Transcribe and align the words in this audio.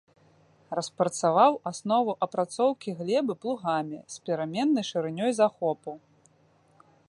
Распрацаваў 0.77 1.53
асновы 1.71 2.11
апрацоўкі 2.27 2.89
глебы 3.01 3.33
плугамі 3.43 3.99
з 4.15 4.25
пераменнай 4.29 4.85
шырынёй 4.91 5.31
захопу. 5.41 5.91